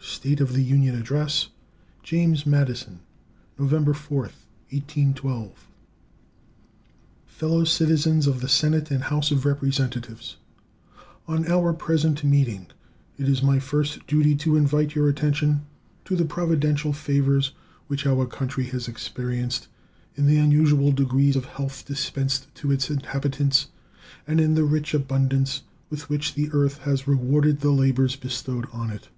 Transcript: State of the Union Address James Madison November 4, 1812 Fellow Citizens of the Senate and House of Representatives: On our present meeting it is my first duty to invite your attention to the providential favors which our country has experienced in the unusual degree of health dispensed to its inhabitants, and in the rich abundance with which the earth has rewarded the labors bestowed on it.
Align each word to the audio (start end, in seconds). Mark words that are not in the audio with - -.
State 0.00 0.40
of 0.40 0.54
the 0.54 0.64
Union 0.64 0.96
Address 0.96 1.46
James 2.02 2.44
Madison 2.44 2.98
November 3.56 3.94
4, 3.94 4.22
1812 4.22 5.68
Fellow 7.28 7.62
Citizens 7.62 8.26
of 8.26 8.40
the 8.40 8.48
Senate 8.48 8.90
and 8.90 9.04
House 9.04 9.30
of 9.30 9.44
Representatives: 9.44 10.34
On 11.28 11.46
our 11.48 11.72
present 11.72 12.24
meeting 12.24 12.66
it 13.16 13.28
is 13.28 13.40
my 13.40 13.60
first 13.60 14.04
duty 14.08 14.34
to 14.34 14.56
invite 14.56 14.96
your 14.96 15.08
attention 15.08 15.60
to 16.06 16.16
the 16.16 16.24
providential 16.24 16.92
favors 16.92 17.52
which 17.86 18.04
our 18.04 18.26
country 18.26 18.64
has 18.64 18.88
experienced 18.88 19.68
in 20.16 20.26
the 20.26 20.38
unusual 20.38 20.90
degree 20.90 21.30
of 21.34 21.44
health 21.44 21.84
dispensed 21.86 22.52
to 22.56 22.72
its 22.72 22.90
inhabitants, 22.90 23.68
and 24.26 24.40
in 24.40 24.54
the 24.56 24.64
rich 24.64 24.92
abundance 24.92 25.62
with 25.88 26.10
which 26.10 26.34
the 26.34 26.50
earth 26.50 26.78
has 26.78 27.06
rewarded 27.06 27.60
the 27.60 27.70
labors 27.70 28.16
bestowed 28.16 28.66
on 28.72 28.90
it. 28.90 29.08